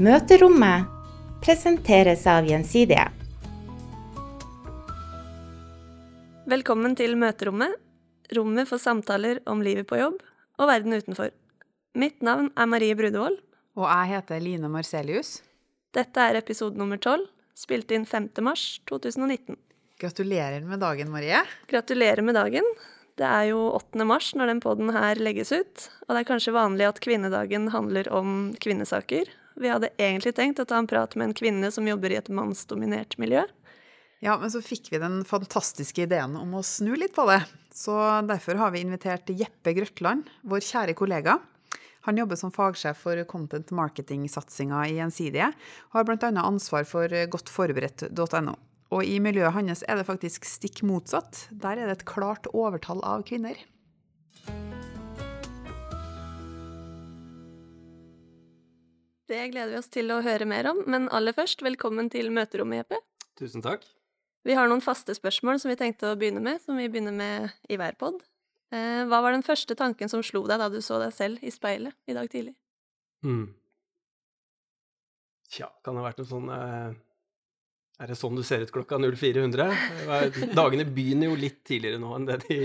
[0.00, 0.86] Møterommet
[1.44, 3.02] presenteres av Gjensidige.
[6.48, 7.74] Velkommen til Møterommet,
[8.32, 10.16] rommet for samtaler om livet på jobb
[10.56, 11.28] og verden utenfor.
[11.92, 13.36] Mitt navn er Marie Brudevold.
[13.76, 15.42] Og jeg heter Line Marcelius.
[15.92, 18.30] Dette er episode nummer tolv, spilt inn 5.
[18.40, 19.60] mars 2019.
[20.00, 21.44] Gratulerer med dagen, Marie.
[21.68, 22.64] Gratulerer med dagen.
[23.20, 24.08] Det er jo 8.
[24.08, 28.08] mars når den poden her legges ut, og det er kanskje vanlig at kvinnedagen handler
[28.08, 29.28] om kvinnesaker.
[29.56, 32.30] Vi hadde egentlig tenkt å ta en prat med en kvinne som jobber i et
[32.32, 33.44] mannsdominert miljø.
[34.22, 37.40] Ja, men så fikk vi den fantastiske ideen om å snu litt på det.
[37.74, 37.94] Så
[38.28, 41.40] derfor har vi invitert Jeppe Grøtland, vår kjære kollega.
[42.06, 45.50] Han jobber som fagsjef for content marketing-satsinga i Gjensidige,
[45.90, 46.30] og har bl.a.
[46.42, 48.54] ansvar for godtforberedt.no.
[48.92, 51.46] Og i miljøet hans er det faktisk stikk motsatt.
[51.50, 53.56] Der er det et klart overtall av kvinner.
[59.30, 62.82] Det gleder vi oss til å høre mer om, men aller først, velkommen til møterommet,
[62.82, 62.98] Jeppe.
[63.38, 63.84] Tusen takk.
[64.42, 67.52] Vi har noen faste spørsmål som vi tenkte å begynne med, som vi begynner med
[67.70, 68.18] i hver pod.
[68.74, 71.52] Eh, hva var den første tanken som slo deg da du så deg selv i
[71.54, 72.56] speilet i dag tidlig?
[73.22, 73.52] Mm.
[75.52, 76.94] Tja, kan det ha vært noe sånn eh,
[78.02, 79.68] Er det sånn du ser ut klokka 0400?
[80.56, 82.58] Dagene begynner jo litt tidligere nå enn det de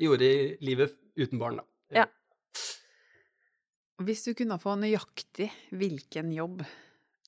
[0.00, 1.66] gjorde i livet uten barn, da.
[2.00, 2.06] Ja.
[4.06, 6.62] Hvis du kunne få nøyaktig hvilken jobb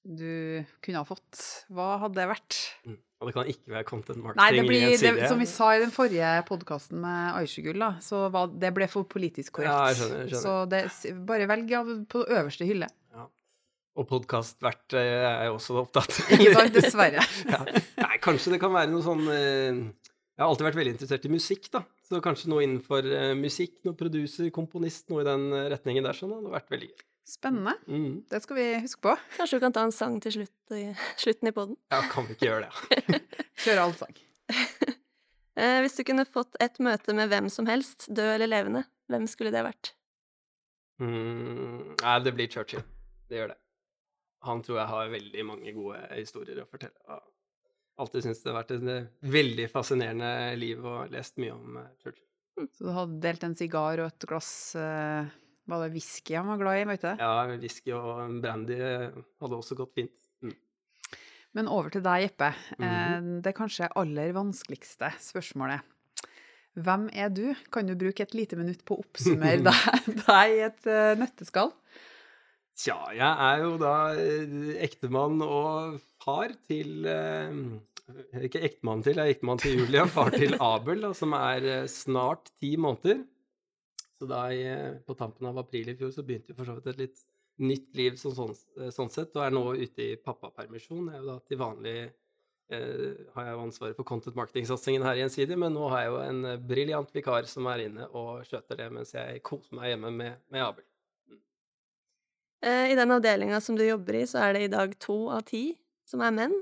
[0.01, 1.41] du kunne ha fått,
[1.75, 2.59] hva hadde det vært?
[2.87, 2.99] Mm.
[3.21, 5.81] Og det kan ikke være content marketing Nei, det blir, det, som vi sa i
[5.83, 9.75] den forrige podkasten med Aisha-gull, så var, det ble for politisk korrekt.
[9.75, 10.47] Ja, jeg skjønner, jeg skjønner.
[10.47, 12.89] Så det, bare velg av på øverste hylle.
[13.13, 13.27] Ja.
[14.01, 16.73] Og podkastvert er jeg også opptatt sant?
[16.79, 17.27] Dessverre.
[17.53, 17.61] ja.
[18.01, 19.83] Nei, kanskje det kan være noe sånn eh,
[20.41, 21.81] Jeg har alltid vært veldig interessert i musikk, da.
[22.09, 26.17] Så kanskje noe innenfor eh, musikk, noe produser, komponist, noe i den eh, retningen der.
[26.17, 27.03] Sånn det hadde vært veldig gøy.
[27.29, 27.75] Spennende.
[27.85, 28.15] Mm.
[28.33, 29.13] Det skal vi huske på.
[29.35, 30.87] Kanskje du kan ta en sang til slutt i,
[31.21, 31.77] slutten i poden?
[31.93, 33.21] Ja, kan vi ikke gjøre det?
[33.67, 34.17] Kjøre all sang.
[35.85, 39.53] hvis du kunne fått et møte med hvem som helst, død eller levende, hvem skulle
[39.53, 39.93] det vært?
[41.05, 42.87] Mm, nei, det blir Churchill.
[43.29, 43.61] Det gjør det.
[44.49, 47.21] Han tror jeg har veldig mange gode historier å fortelle.
[48.01, 50.31] Alltid syntes det har vært et eh, veldig fascinerende
[50.61, 52.27] liv og lest mye om eh, Churchill.
[52.77, 55.29] Så du hadde delt en sigar og et glass eh,
[55.71, 57.11] Var det whisky han var glad i, vet du?
[57.21, 60.17] Ja, whisky og brandy hadde også gått fint.
[60.45, 60.57] Mm.
[61.59, 62.53] Men over til deg, Jeppe.
[62.79, 63.41] Mm -hmm.
[63.45, 65.81] Det kanskje aller vanskeligste spørsmålet.
[66.75, 67.55] Hvem er du?
[67.73, 70.85] Kan du bruke et lite minutt på å oppsummere deg, deg i et
[71.19, 71.73] nøtteskall?
[72.77, 74.15] Tja, jeg er jo da
[74.81, 77.07] ektemann og far til
[78.47, 81.91] Ikke ektemann til, jeg er ektemann til Julia, far til Abel, da, som er eh,
[81.91, 83.23] snart ti måneder.
[84.21, 86.77] Så da jeg, eh, på tampen av april i fjor så begynte vi for så
[86.79, 87.27] vidt et litt
[87.61, 91.11] nytt liv sånn, sånn, sånn sett, og er nå ute i pappapermisjon.
[91.11, 95.19] Jeg er jo da til vanlig eh, har jeg jo ansvaret for content marketing-satsingen her
[95.19, 98.81] i Gjensidig, men nå har jeg jo en briljant vikar som er inne og skjøter
[98.81, 100.87] det mens jeg koser meg hjemme med, med Abel.
[102.61, 105.47] Eh, I den avdelinga som du jobber i, så er det i dag to av
[105.49, 105.65] ti
[106.09, 106.57] som er menn.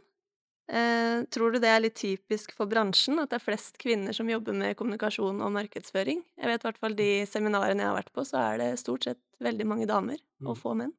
[0.69, 4.29] Eh, tror du det er litt typisk for bransjen, at det er flest kvinner som
[4.29, 6.21] jobber med kommunikasjon og markedsføring?
[6.37, 9.05] Jeg vet i hvert fall de seminarene jeg har vært på, så er det stort
[9.09, 10.61] sett veldig mange damer og Mm.
[10.61, 10.93] få menn.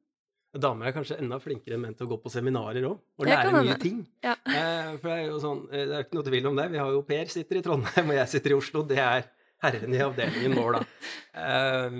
[0.58, 3.52] Damer er kanskje enda flinkere enn menn til å gå på seminarer òg, og lære
[3.62, 4.00] mye ting.
[4.24, 4.34] Ja.
[4.44, 6.70] Eh, for det er jo sånn, eh, det er ikke noe tvil om det.
[6.72, 8.82] Vi har jo Per sitter i Trondheim, og jeg sitter i Oslo.
[8.82, 9.28] Det er
[9.62, 10.84] herrene i avdelingen vår, da.
[11.40, 11.90] Eh,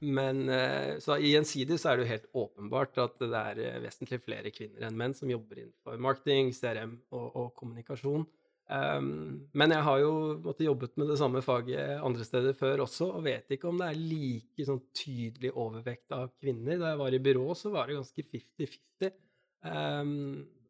[0.00, 4.20] men eh, så Gjensidig så er det jo helt åpenbart at det er eh, vesentlig
[4.22, 8.26] flere kvinner enn menn som jobber innenfor marketing, CRM og, og kommunikasjon.
[8.68, 10.10] Um, men jeg har jo
[10.44, 13.88] måtte, jobbet med det samme faget andre steder før også, og vet ikke om det
[13.88, 16.76] er like sånn tydelig overvekt av kvinner.
[16.76, 19.16] Da jeg var i byrå, så var det ganske 50-50.
[19.64, 20.12] Um,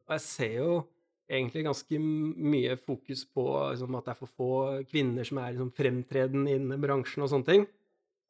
[0.06, 0.70] og jeg ser jo
[1.28, 4.52] egentlig ganske mye fokus på liksom, at det er for få
[4.88, 7.66] kvinner som er liksom, fremtredende innen bransjen og sånne ting.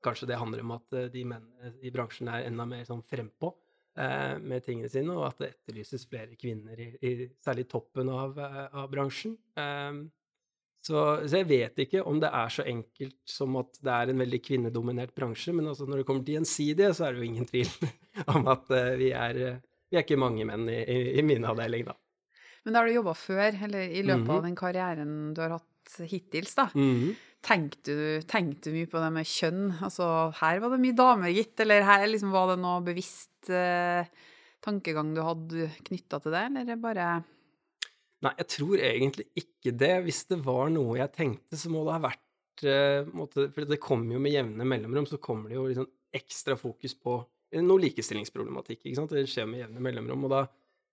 [0.05, 3.51] Kanskje det handler om at eh, de mennene i bransjen er enda mer sånn frempå
[3.99, 8.39] eh, med tingene sine, og at det etterlyses flere kvinner i, i særlig toppen av,
[8.39, 9.35] eh, av bransjen.
[9.59, 9.99] Eh,
[10.89, 14.23] så, så jeg vet ikke om det er så enkelt som at det er en
[14.23, 17.49] veldig kvinnedominert bransje, men altså når det kommer til gjensidige, så er det jo ingen
[17.51, 17.73] tvil
[18.37, 19.41] om at eh, vi, er,
[19.91, 21.97] vi er ikke mange menn i, i, i min avdeling, da.
[22.65, 24.33] Men da har du jobba før, eller i løpet Mhm.
[24.35, 25.67] av den karrieren du har hatt
[26.09, 26.69] hittils, da.
[26.75, 27.17] Mhm.
[27.49, 29.69] Tenkte du, tenkte du mye på det med kjønn?
[29.87, 30.07] Altså,
[30.41, 34.09] her var det mye damer, gitt, eller her liksom var det noe bevisst eh,
[34.65, 37.11] tankegang du hadde knytta til det, eller er bare
[38.19, 39.93] Nei, jeg tror egentlig ikke det.
[40.03, 43.79] Hvis det var noe jeg tenkte, så må det ha vært eh, måtte, For det
[43.79, 45.87] kommer jo med jevne mellomrom, så kommer det jo liksom
[46.19, 47.21] ekstra fokus på
[47.63, 48.83] noe likestillingsproblematikk.
[48.83, 49.15] ikke sant?
[49.15, 50.27] Det skjer med jevne mellomrom.
[50.27, 50.43] Og da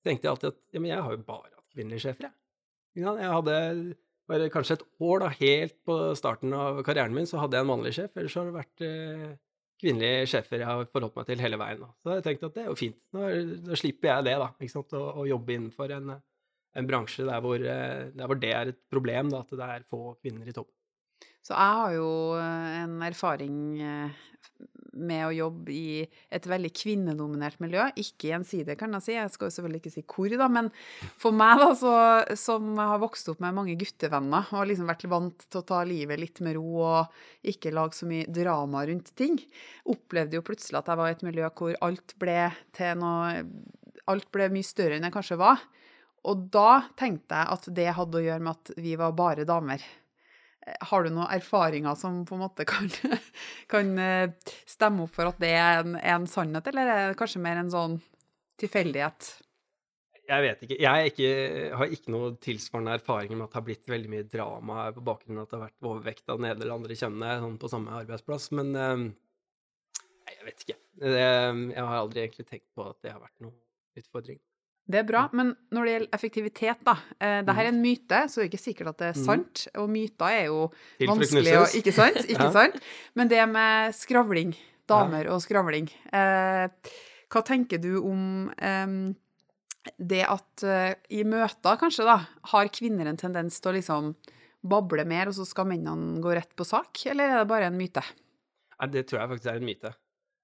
[0.05, 2.37] tenkte jeg alltid at ja, men jeg har jo bare hatt kvinnelige sjefer, jeg.
[2.95, 3.55] Jeg hadde
[4.29, 7.71] bare kanskje et år, da, helt på starten av karrieren min, så hadde jeg en
[7.71, 8.13] mannlig sjef.
[8.17, 9.33] Ellers har det vært eh,
[9.81, 11.83] kvinnelige sjefer jeg har forholdt meg til hele veien.
[11.83, 11.91] Da.
[12.01, 13.01] Så jeg tenkte at det er jo fint.
[13.15, 13.27] Nå,
[13.67, 14.49] da slipper jeg det, da.
[14.59, 14.95] ikke sant?
[14.97, 16.15] Å, å jobbe innenfor en,
[16.79, 19.87] en bransje der hvor, eh, der hvor, det er et problem, da, at det er
[19.91, 20.73] få kvinner i toppen.
[21.45, 24.23] Så jeg har jo eh, en erfaring eh,
[24.95, 27.83] med å jobbe i et veldig kvinnedominert miljø.
[27.99, 29.13] Ikke gjensidig, kan jeg si.
[29.17, 30.47] Jeg skal jo selvfølgelig ikke si hvor, da.
[30.51, 30.71] Men
[31.21, 31.93] for meg, da, så,
[32.39, 36.21] som har vokst opp med mange guttevenner og liksom vært vant til å ta livet
[36.21, 39.37] litt med ro og ikke lage så mye drama rundt ting,
[39.91, 42.39] opplevde jo plutselig at jeg var i et miljø hvor alt ble
[42.75, 43.47] til noe
[44.05, 45.63] Alt ble mye større enn jeg kanskje var.
[46.29, 49.81] Og da tenkte jeg at det hadde å gjøre med at vi var bare damer.
[50.65, 52.89] Har du noen erfaringer som på en måte kan,
[53.71, 57.41] kan eh, stemme opp for at det er en, en, sannhet, eller er det kanskje
[57.43, 57.99] mer en sånn
[58.61, 59.29] tilfeldighet?
[60.25, 60.77] Jeg vet ikke.
[60.81, 61.27] Jeg ikke,
[61.77, 65.37] har ikke noe tilsvarende erfaringer med at det har blitt veldig mye drama på bakgrunn
[65.37, 67.99] av at det har vært overvekt av den ene eller andre kjønnet sånn på samme
[67.99, 69.05] arbeidsplass, men um,
[70.25, 70.79] jeg vet ikke.
[71.05, 73.53] Jeg har aldri egentlig tenkt på at det har vært noen
[74.01, 74.41] utfordring.
[74.85, 78.39] Det er bra, men når det gjelder effektivitet, da eh, Dette er en myte, så
[78.39, 79.25] det er ikke sikkert at det er mm.
[79.25, 79.65] sant.
[79.81, 80.61] Og myter er jo
[81.01, 82.21] vanskelig å Ikke sant?
[82.31, 82.77] Ikke sant?
[83.17, 84.53] Men det med skravling,
[84.85, 86.67] damer og skravling eh,
[87.33, 88.93] Hva tenker du om eh,
[89.97, 92.19] det at eh, i møter, kanskje, da,
[92.53, 94.13] har kvinner en tendens til å liksom
[94.65, 97.77] bable mer, og så skal mennene gå rett på sak, eller er det bare en
[97.77, 98.01] myte?
[98.79, 99.91] Nei, det tror jeg faktisk er en myte.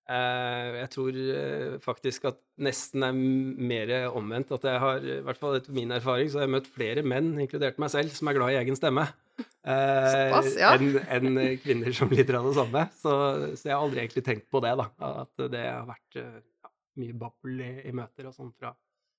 [0.09, 4.53] Eh, jeg tror eh, faktisk at nesten er mer omvendt.
[4.55, 7.33] At jeg har, i hvert fall etter min erfaring, så har jeg møtt flere menn,
[7.43, 9.07] inkludert meg selv, som er glad i egen stemme.
[9.41, 10.73] Såpass, ja.
[10.75, 12.85] Enn en kvinner som lider av det samme.
[12.97, 13.15] Så,
[13.55, 14.87] så, jeg har aldri egentlig tenkt på det, da.
[15.23, 16.71] At det har vært ja,
[17.01, 18.73] mye babbel i, i, møter og sånn fra,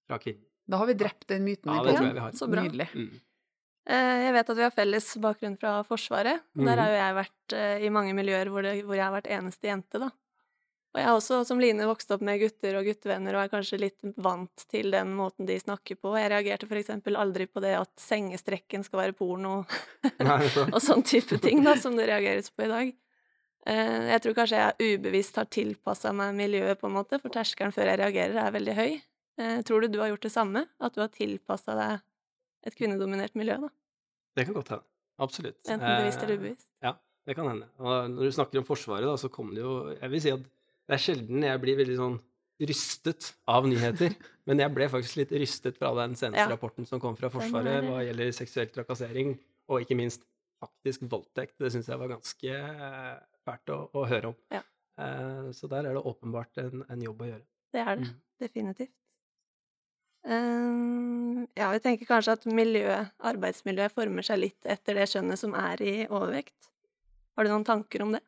[0.08, 0.48] fra, kvinner.
[0.68, 1.70] Da har vi drept den myten.
[1.72, 2.34] Ja, det tror jeg vi har.
[2.38, 2.64] Så bra.
[2.66, 2.90] Nydelig.
[2.94, 3.20] Mm.
[3.92, 6.44] Jeg vet at vi har felles bakgrunn fra Forsvaret.
[6.54, 6.78] Der mhm.
[6.78, 9.98] har jo jeg vært i mange miljøer hvor, det, hvor jeg har vært eneste jente,
[9.98, 10.12] da.
[10.92, 14.10] Og jeg også, som Line, vokst opp med gutter og guttevenner og er kanskje litt
[14.20, 16.12] vant til den måten de snakker på.
[16.20, 19.62] Jeg reagerte eksempel aldri på det at sengestrekken skal være porno,
[20.74, 22.92] og sånn type ting da, som det reageres på i dag.
[23.72, 27.72] Eh, jeg tror kanskje jeg ubevisst har tilpassa meg miljøet, på en måte, for terskelen
[27.72, 28.90] før jeg reagerer er veldig høy.
[29.40, 30.66] Eh, tror du du har gjort det samme?
[30.76, 32.02] At du har tilpassa deg
[32.68, 33.72] et kvinnedominert miljø, da?
[34.36, 34.88] Det kan godt hende.
[35.22, 35.60] Absolutt.
[35.68, 36.68] Enten bevisst eller eh, ubevisst.
[36.84, 36.98] Ja,
[37.28, 37.68] det kan hende.
[37.80, 40.44] Og når du snakker om Forsvaret, da, så kommer det jo Jeg vil si at
[40.88, 42.18] det er sjelden jeg blir veldig sånn
[42.62, 44.14] rystet av nyheter.
[44.48, 46.50] Men jeg ble faktisk litt rystet fra den seneste ja.
[46.50, 49.36] rapporten som kom fra Forsvaret hva gjelder seksuell trakassering,
[49.70, 50.26] og ikke minst
[50.62, 51.56] faktisk voldtekt.
[51.62, 53.14] Det syns jeg var ganske eh,
[53.46, 54.40] fælt å, å høre om.
[54.54, 54.62] Ja.
[55.00, 57.46] Uh, så der er det åpenbart en, en, jobb å gjøre.
[57.72, 58.10] Det er det.
[58.10, 58.18] Mm.
[58.42, 58.98] Definitivt.
[60.22, 65.56] Um, ja, vi tenker kanskje at miljøet, arbeidsmiljøet former seg litt etter det skjønnet som
[65.58, 66.70] er i overvekt.
[67.34, 68.22] Har du noen tanker om det?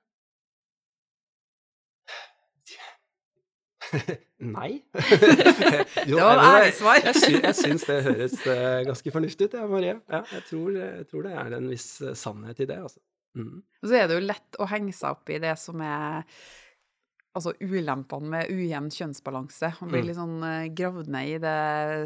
[4.56, 4.70] Nei.
[6.08, 7.00] jo, det var ærlig svar.
[7.00, 9.94] jeg, sy jeg syns det høres uh, ganske fornuftig ut, ja, Marie.
[10.10, 13.02] Ja, jeg, tror, jeg, tror, det er en viss uh, sannhet i det, altså.
[13.34, 13.56] Mm.
[13.82, 16.22] Og så er det jo lett å henge seg opp i det som er
[17.34, 19.72] altså ulempene med ujevn kjønnsbalanse.
[19.81, 20.08] man blir mm.
[20.10, 21.58] litt sånn uh, gravd ned i det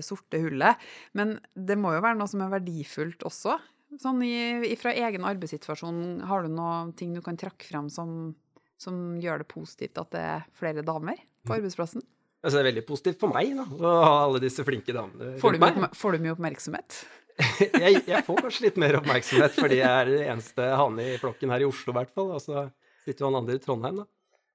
[0.07, 0.89] sorte hullet.
[1.19, 3.59] Men det må jo være noe som er verdifullt også.
[4.01, 8.35] Sånn i, fra egen arbeidssituasjon, har du noe ting du kan trekke frem som
[8.79, 11.57] som gjør det positivt at det er flere damer på mm.
[11.59, 12.05] arbeidsplassen?
[12.39, 15.57] Altså, det er veldig positivt for meg da, å ha alle disse flinke damene får
[15.57, 17.01] du, mye, får du mye oppmerksomhet?
[17.85, 21.53] jeg, jeg, får kanskje litt mer oppmerksomhet, fordi jeg er det eneste hane i flokken
[21.55, 22.33] her i Oslo, i hvert fall.
[22.35, 22.65] Og så
[23.05, 24.09] sitter jo han andre i Trondheim, da.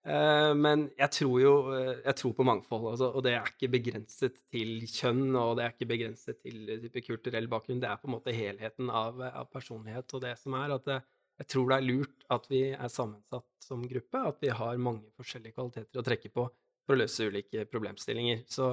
[0.04, 3.70] Uh, men jeg tror jo uh, jeg tror på mangfold, altså, og det er ikke
[3.72, 7.80] begrenset til kjønn, og det er ikke begrenset til type kulturell bakgrunn.
[7.80, 10.75] Det er på en måte helheten av, av personlighet og det som er.
[10.75, 11.00] at det,
[11.40, 15.08] jeg tror det er lurt at vi er sammensatt som gruppe, at vi har mange
[15.16, 16.50] forskjellige kvaliteter å trekke på
[16.86, 18.44] for å løse ulike problemstillinger.
[18.52, 18.72] Så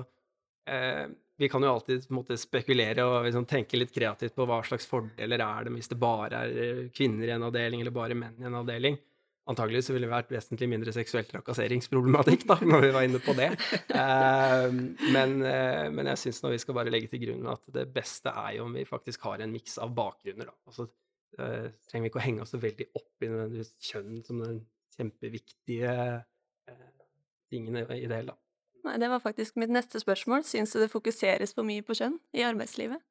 [0.70, 1.06] eh,
[1.40, 5.40] vi kan jo alltid måte, spekulere og liksom, tenke litt kreativt på hva slags fordeler
[5.40, 8.48] er det hvis det bare er eh, kvinner i en avdeling eller bare menn i
[8.48, 8.98] en avdeling.
[9.48, 13.34] Antagelig så ville det vært vesentlig mindre seksuell trakasseringsproblematikk, da, når vi var inne på
[13.38, 13.48] det.
[14.00, 14.66] Eh,
[15.14, 18.32] men, eh, men, jeg syns nå vi skal bare legge til grunn at det beste
[18.32, 20.48] er jo om vi faktisk har en miks av bakgrunner.
[20.48, 20.56] Da.
[20.70, 20.86] Altså,
[21.40, 24.60] uh, trenger vi ikke å henge oss så veldig opp i nødvendigvis kjønn som den
[24.96, 25.96] kjempeviktige
[27.50, 28.36] tingene i det hele.
[28.86, 30.46] Nei, det var faktisk mitt neste spørsmål.
[30.48, 33.02] Syns du det fokuseres for mye på kjønn i arbeidslivet?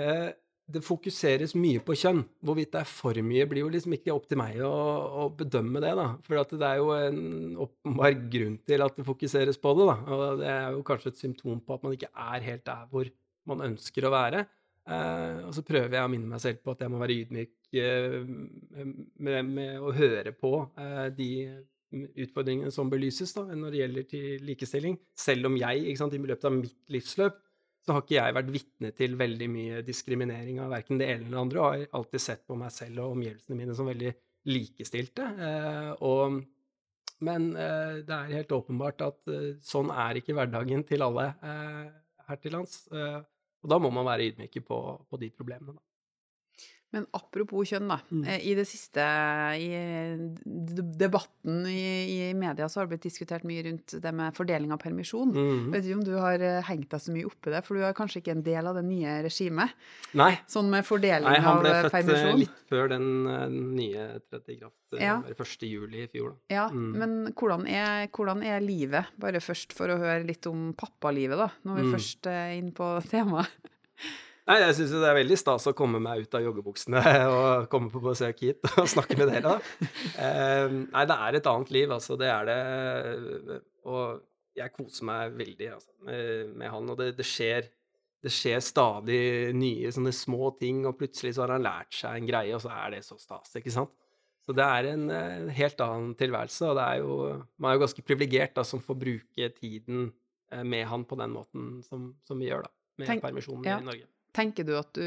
[0.00, 0.30] Eh,
[0.64, 2.22] det fokuseres mye på kjønn.
[2.44, 4.72] Hvorvidt det er for mye, blir jo liksom ikke opp til meg å,
[5.24, 6.08] å bedømme det, da.
[6.24, 7.20] For det er jo en
[7.66, 9.98] åpenbar grunn til at det fokuseres på det, da.
[10.08, 13.12] Og det er jo kanskje et symptom på at man ikke er helt der hvor
[13.50, 14.46] man ønsker å være.
[14.84, 17.76] Eh, og så prøver jeg å minne meg selv på at jeg må være ydmyk
[17.80, 21.28] eh, med, med, å høre på eh, de
[22.24, 24.98] utfordringene som belyses da, når det gjelder til likestilling.
[25.18, 27.40] Selv om jeg sant, i løpet av mitt livsløp
[27.84, 31.34] så har ikke jeg vært vitne til veldig mye diskriminering av verken det ene eller
[31.36, 34.12] det andre, og har alltid sett på meg selv og omgivelsene mine som veldig
[34.48, 35.26] likestilte.
[35.48, 36.38] Eh, og,
[37.28, 41.84] men eh, det er helt åpenbart at eh, sånn er ikke hverdagen til alle eh,
[42.30, 42.86] her til lands.
[42.88, 43.20] Eh,
[43.64, 45.84] og da må man være ydmyke på, på de problemene, da.
[46.94, 47.98] Men apropos kjønn, da.
[48.12, 48.22] Mm.
[48.30, 49.02] Eh, I det siste,
[49.58, 49.68] i
[51.00, 51.80] debatten i,
[52.14, 55.32] i, media, så har det blitt diskutert mye rundt det med fordeling av permisjon.
[55.34, 55.72] Mm.
[55.74, 57.86] Vet ikke om du har eh, hengt deg så mye opp i det, for du
[57.88, 59.74] er kanskje ikke en del av det nye regimet?
[60.20, 60.30] Nei.
[60.50, 62.40] Sånn med fordeling Nei, han ble født permisjon?
[62.44, 63.10] litt før den
[63.74, 65.18] nye tredje kraft, ja.
[65.34, 65.66] 1.
[65.66, 66.34] juli i fjor.
[66.34, 66.54] Da.
[66.54, 66.90] Ja, mm.
[67.00, 69.10] men hvordan er, hvordan er, livet?
[69.20, 71.94] Bare først for å høre litt om pappalivet, da, når vi mm.
[71.96, 73.72] først er inne på temaet.
[74.44, 77.00] Nei, jeg syns det er veldig stas å komme meg ut av joggebuksene
[77.32, 79.54] og komme på besøk hit og snakke med dere.
[79.54, 79.88] da.
[80.20, 82.18] Eh, nei, det er et annet liv, altså.
[82.20, 83.56] Det er det.
[83.88, 84.20] Og
[84.58, 86.92] jeg koser meg veldig altså, med, med, han.
[86.92, 87.70] Og det, det, skjer,
[88.20, 89.22] det, skjer, stadig
[89.56, 92.74] nye sånne små ting, og plutselig så har han lært seg en greie, og så
[92.76, 93.96] er det så stas, ikke sant.
[94.44, 97.14] Så det er en, en helt annen tilværelse, og det er jo,
[97.56, 100.10] man er jo ganske privilegert som får bruke tiden
[100.52, 102.76] eh, med han på den måten som, som vi gjør, da.
[103.00, 103.80] Med Tenk, permisjonen ja.
[103.80, 104.10] i Norge.
[104.34, 105.04] Tenker du at du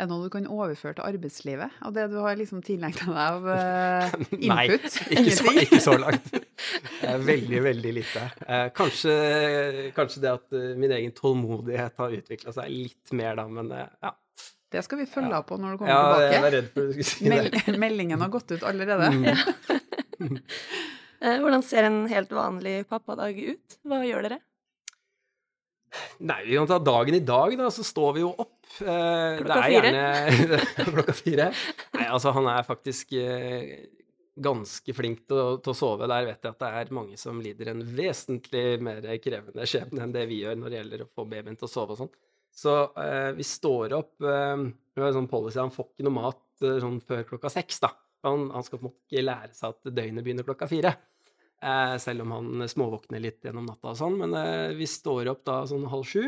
[0.00, 1.80] er noe du kan overføre til arbeidslivet?
[1.84, 4.46] Av det du har liksom tilegna deg av uh, input?
[4.50, 4.66] Nei,
[5.16, 6.32] ikke så, ikke så, langt.
[7.30, 8.22] Veldig, veldig lite.
[8.44, 9.12] Eh, kanskje,
[9.96, 14.12] kanskje, det at min egen tålmodighet har utvikla seg litt mer da, men ja.
[14.70, 15.40] Det skal vi følge ja.
[15.46, 16.34] på når du kommer ja, tilbake.
[16.34, 17.80] Jeg var redd for at du skulle si det.
[17.80, 19.08] meldingen har gått ut allerede.
[20.20, 20.36] Mm.
[21.42, 23.80] Hvordan ser en helt vanlig pappadag ut?
[23.88, 24.38] Hva gjør dere?
[26.20, 27.70] Nei, vi kan ta dagen i dag, da.
[27.72, 28.58] Så står vi jo opp.
[28.80, 29.92] Eh, klokka fire?
[29.94, 30.58] Gjerne,
[30.94, 31.48] klokka fire.
[31.96, 33.72] Nei, altså han er faktisk eh,
[34.40, 36.08] ganske flink til å, til å, sove.
[36.10, 40.14] Der vet jeg at det er mange som lider en vesentlig mer krevende skjebne enn
[40.14, 42.12] det vi gjør når det gjelder å få babyen til å sove og sånn.
[42.60, 46.18] Så eh, vi står opp eh, Vi har en sånn policy, han får ikke noe
[46.18, 47.94] mat eh, sånn før klokka seks, da.
[48.26, 50.92] Han, han skal på en måte ikke lære seg at døgnet begynner klokka fire.
[51.60, 54.16] Eh, selv om han småvåkner litt gjennom natta og sånn.
[54.22, 56.24] Men eh, vi står opp da sånn halv sju.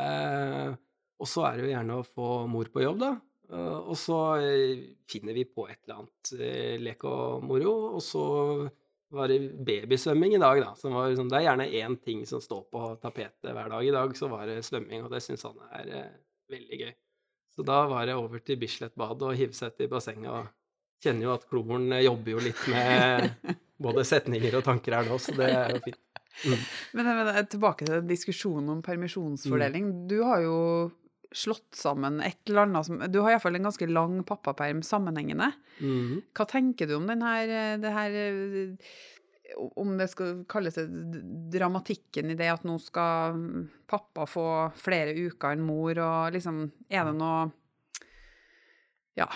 [0.00, 0.70] Eh,
[1.20, 3.12] og så er det jo gjerne å få mor på jobb, da.
[3.52, 7.74] Eh, og så eh, finner vi på et eller annet eh, lek og moro.
[7.98, 8.24] Og så
[9.14, 10.72] var det babysvømming i dag, da.
[10.72, 13.84] Var, liksom, det er gjerne én ting som står på tapetet hver dag.
[13.84, 16.14] I dag så var det svømming, og det syns han er
[16.50, 16.94] veldig gøy.
[17.54, 20.32] Så da var det over til Bislett bad og hive seg ut i bassenget.
[20.32, 20.48] og
[21.04, 23.28] kjenner jo at kloren jobber jo litt med
[23.82, 26.00] både setninger og tanker her nå, så det er jo fint.
[26.44, 26.58] Mm.
[26.98, 29.84] Men, men, tilbake til diskusjonen om permisjonsfordeling.
[29.86, 29.98] Mm.
[30.10, 30.56] Du har jo
[31.34, 35.52] slått sammen et eller annet som Du har iallfall en ganske lang pappaperm sammenhengende.
[35.78, 36.24] Mm.
[36.34, 38.18] Hva tenker du om den her, det her
[39.78, 41.22] Om det skal kalles det
[41.54, 43.38] dramatikken i det at nå skal
[43.90, 47.44] pappa få flere uker enn mor, og liksom Er det noe
[49.18, 49.30] Ja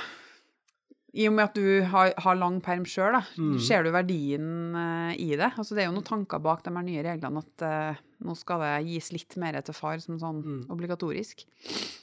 [1.16, 3.56] i og med at du har, har lang perm sjøl, mm.
[3.64, 5.50] ser du verdien uh, i det?
[5.56, 8.72] Altså, det er jo noen tanker bak de nye reglene at uh, nå skal det
[8.90, 10.58] gis litt mer til far som sånn mm.
[10.74, 11.46] obligatorisk.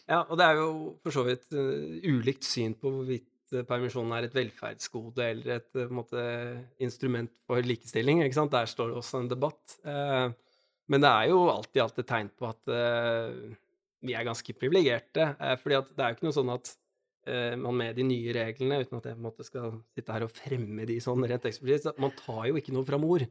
[0.10, 0.70] Ja, og det er jo
[1.06, 3.30] for så vidt uh, ulikt syn på hvorvidt
[3.70, 6.22] permisjonen er et velferdsgode eller et måte,
[6.82, 8.24] instrument for likestilling.
[8.26, 8.56] ikke sant?
[8.56, 9.76] Der står det også en debatt.
[9.86, 12.74] men det er jo alltid alt et tegn på at
[14.02, 15.30] vi er ganske privilegerte.
[15.62, 16.74] fordi det er jo ikke noe sånn at
[17.26, 20.34] man med de nye reglene, uten at jeg på en måte skal sitte her og
[20.36, 21.98] fremme de sånn rent eksplisitt.
[21.98, 23.26] Man tar jo ikke noe fra mor.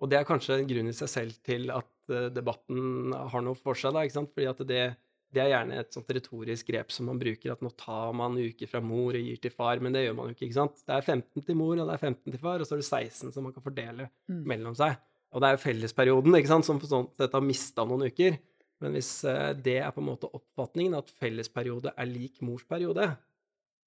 [0.00, 3.58] Og det er kanskje en grunn i seg selv til at uh, debatten har noe
[3.58, 4.32] for seg, da, ikke sant?
[4.32, 4.80] Fordi at det,
[5.28, 8.70] det, er gjerne et sånt retorisk grep som man bruker, at nå tar man uker
[8.70, 10.80] fra mor og gir til far, men det gjør man jo ikke, ikke sant?
[10.86, 12.88] Det er 15 til mor, og det er 15 til far, og så er det
[12.88, 14.44] 16 som man kan fordele mm.
[14.54, 14.96] mellom seg.
[15.30, 18.40] Og det er jo fellesperioden, ikke sant, som for sånn sett har mista noen uker.
[18.80, 23.12] Men hvis uh, det er på en måte oppfatningen, at fellesperiode er lik mors periode,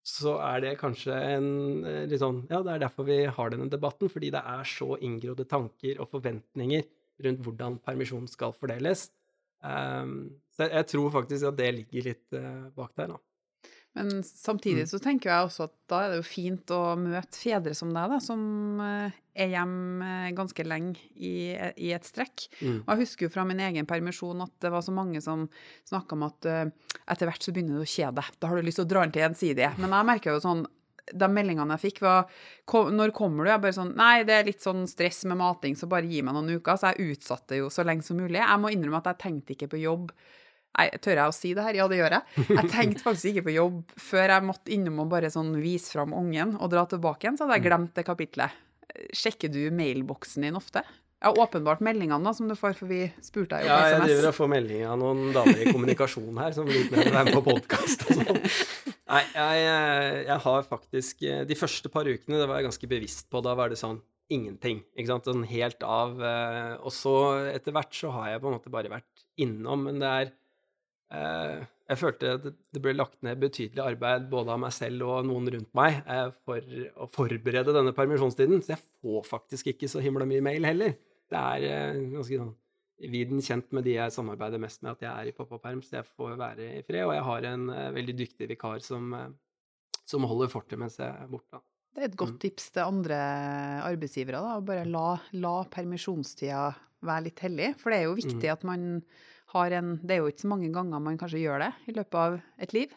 [0.04, 1.48] så er det kanskje en
[1.88, 4.98] eh, litt sånn Ja, det er derfor vi har denne debatten, fordi det er så
[5.00, 6.84] inngrodde tanker og forventninger
[7.24, 9.08] rundt hvordan permisjonen skal fordeles.
[9.64, 13.22] Um, så jeg, tror faktisk at det ligger litt uh, bak der, da.
[13.94, 14.90] Men samtidig mm.
[14.90, 18.10] så tenker jeg også at da er det jo fint å møte fedre som deg,
[18.10, 18.42] da, som
[18.82, 22.48] uh, er hjemme eh, ganske lenge i, i et strekk.
[22.62, 22.80] Mm.
[22.80, 25.46] Og jeg husker jo fra min egen permisjon at det var så mange som
[25.90, 28.40] snakka om at uh, etter hvert så begynner du å kjede deg.
[28.42, 29.74] Da har du lyst til å dra den til gjensidige.
[29.78, 30.66] Men jeg merker jo sånn
[31.12, 32.30] de meldingene jeg fikk, var
[32.70, 33.52] kom, Når kommer du?
[33.52, 36.38] Jeg bare sånn Nei, det er litt sånn stress med mating, så bare gi meg
[36.38, 36.80] noen uker.
[36.80, 38.40] Så jeg utsatte jo så lenge som mulig.
[38.40, 40.14] Jeg må innrømme at jeg tenkte ikke på jobb.
[40.74, 41.78] Nei, tør jeg å si det her?
[41.78, 42.46] Ja, det gjør jeg.
[42.50, 46.16] Jeg tenkte faktisk ikke på jobb før jeg måtte innom og bare sånn vise fram
[46.18, 47.38] ungen og dra tilbake igjen.
[47.38, 48.56] Så hadde jeg glemt det kapitlet.
[49.14, 50.82] Sjekker du mailboksen din ofte?
[51.24, 53.94] Ja, åpenbart meldingene da, som du får, for vi spurte deg jo på SMS.
[53.94, 57.06] Ja, jeg driver og får melding av noen damer i kommunikasjon her som liker å
[57.14, 58.42] være med på podkast og sånn.
[59.14, 59.62] Nei, jeg,
[60.28, 63.40] jeg har faktisk eh, De første par ukene, det var jeg ganske bevisst på.
[63.46, 64.02] Da var det sånn
[64.34, 64.82] ingenting.
[64.98, 65.30] ikke sant?
[65.30, 66.18] Sånn helt av.
[66.20, 67.14] eh, Og så
[67.54, 70.34] etter hvert så har jeg på en måte bare vært innom, men det er
[71.12, 75.26] Jeg følte at det- det ble lagt ned betydelig arbeid både av meg selv og
[75.26, 80.02] noen rundt meg eh, for å forberede denne permisjonstiden, så jeg får faktisk ikke så
[80.02, 80.96] himla mye mail heller.
[81.30, 82.56] Det er eh, ganske sånn
[83.04, 86.06] viden kjent med de jeg samarbeider mest med, at jeg er i pappaperm, så jeg
[86.18, 87.04] får være i fred.
[87.06, 89.28] Og jeg har en eh, veldig dyktig vikar som, eh,
[90.06, 91.60] som holder fortet mens jeg er borte.
[91.94, 92.40] Det er et godt Mm.
[92.40, 94.58] tips til andre arbeidsgivere, da.
[94.58, 97.76] å Bare la, la permisjonstida være litt hellig.
[97.78, 98.52] For det er jo viktig Mm.
[98.52, 99.04] at man
[99.54, 102.20] har en Det er jo ikke så mange ganger man kanskje gjør det i løpet
[102.20, 102.96] av et liv.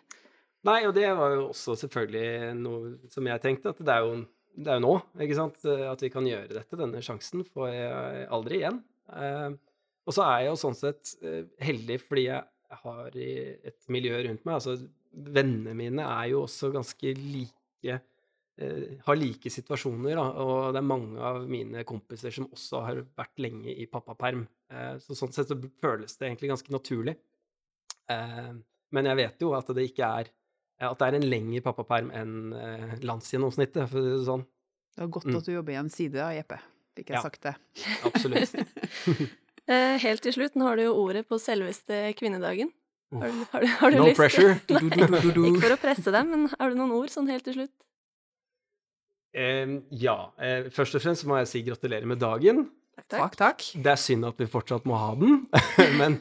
[0.67, 4.17] Nei, og det var jo også selvfølgelig noe som jeg tenkte, at det er jo,
[4.57, 6.81] det er jo nå, ikke sant, at vi kan gjøre dette.
[6.81, 8.81] Denne sjansen får jeg aldri igjen.
[9.15, 9.53] Eh,
[10.07, 14.43] og så er jeg jo sånn sett eh, heldig fordi jeg har et miljø rundt
[14.47, 14.59] meg.
[14.59, 14.77] Altså,
[15.13, 18.01] vennene mine er jo også ganske like
[19.05, 23.43] har like situasjoner, da, og det er mange av mine kompiser som også har vært
[23.45, 24.47] lenge i pappaperm.
[24.73, 27.17] Eh, så sånn sett så føles det egentlig ganske naturlig.
[28.09, 28.53] Eh,
[28.97, 30.31] men jeg vet jo at det ikke er
[30.87, 34.43] at det er en lengre pappaperm enn eh, landsgjennomsnittet, for å si det sånn.
[34.97, 35.37] Det er godt Mm.
[35.39, 36.59] at du jobber i en side, av Jeppe.
[36.97, 37.23] Fikk jeg Ja.
[37.23, 37.55] sagt det.
[38.05, 38.55] Absolutt.
[39.67, 42.69] Eh, helt til slutt, nå har du jo ordet på selveste kvinnedagen.
[43.11, 44.53] Har du, har du, har du No lyst pressure.
[44.71, 45.19] Nei.
[45.51, 47.73] Ikke for å presse deg, men har du noen ord sånn helt til slutt?
[49.37, 50.17] Eh, ja.
[50.41, 52.67] Eh, først og fremst må jeg si gratulerer med dagen.
[53.13, 53.63] Takk, takk.
[53.77, 55.43] Det er synd at vi fortsatt må ha den,
[56.01, 56.17] men,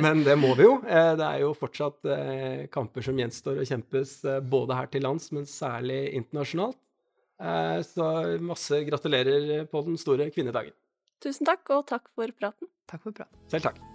[0.00, 0.76] men det må vi jo.
[0.86, 5.02] Eh, Det er jo fortsatt eh, kamper som gjenstår å kjempes eh, både her til
[5.04, 6.78] lands, men særlig internasjonalt.
[7.42, 8.08] Eh, Så
[8.46, 10.72] masse gratulerer på den store kvinnedagen.
[11.20, 12.70] Tusen takk, og takk for praten.
[12.88, 13.36] Takk for praten.
[13.50, 13.89] Selv takk.